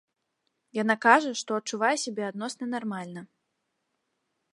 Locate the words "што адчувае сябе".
1.41-2.23